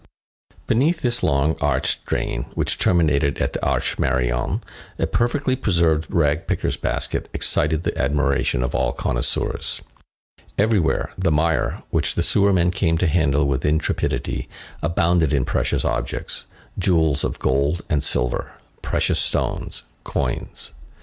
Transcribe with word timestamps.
Beneath 0.65 1.03
this 1.03 1.21
long, 1.21 1.55
arched 1.61 2.07
drain 2.07 2.47
which 2.55 2.79
terminated 2.79 3.37
at 3.37 3.53
the 3.53 3.59
Arche 3.59 3.99
Marion, 3.99 4.63
a 4.97 5.05
perfectly 5.05 5.55
preserved 5.55 6.07
rag 6.11 6.47
picker's 6.47 6.75
basket 6.75 7.29
excited 7.35 7.83
the 7.83 7.95
admiration 7.95 8.63
of 8.63 8.73
all 8.73 8.93
connoisseurs. 8.93 9.83
Everywhere, 10.57 11.11
the 11.19 11.29
mire, 11.31 11.83
which 11.91 12.15
the 12.15 12.23
sewermen 12.23 12.71
came 12.71 12.97
to 12.97 13.05
handle 13.05 13.45
with 13.45 13.63
intrepidity, 13.63 14.49
abounded 14.81 15.33
in 15.33 15.45
precious 15.45 15.85
objects, 15.85 16.45
jewels 16.79 17.23
of 17.23 17.37
gold 17.37 17.83
and 17.87 18.03
silver, 18.03 18.53
precious 18.81 19.19
stones, 19.19 19.83
coins. 20.03 20.71